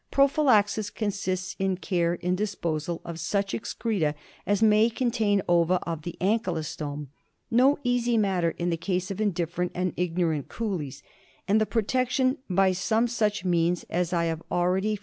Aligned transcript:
^Prophylaxis 0.11 0.91
consists 0.91 1.55
in 1.59 1.77
care 1.77 2.15
in 2.15 2.35
disposal 2.35 3.01
of 3.05 3.19
such 3.19 3.53
excreta 3.53 4.15
as 4.47 4.63
may 4.63 4.89
contain 4.89 5.43
ova 5.47 5.75
of 5.83 6.01
the 6.01 6.17
ankylostome— 6.19 7.09
no 7.61 7.77
easy 7.83 8.17
matter 8.17 8.49
in 8.57 8.71
the 8.71 8.77
case 8.77 9.11
of 9.11 9.21
indifferent 9.21 9.71
and 9.75 9.93
ignorant 9.97 10.49
coolies— 10.49 11.03
and 11.47 11.61
the 11.61 11.67
protection, 11.67 12.39
by 12.49 12.71
some 12.71 13.07
such 13.07 13.45
means 13.45 13.83
as 13.91 14.11
I 14.11 14.23
have 14.25 14.41
already 14.49 14.65
DIAGNOSIS 14.65 14.73
AND 14.73 14.81
TREATMENT. 14.95 14.99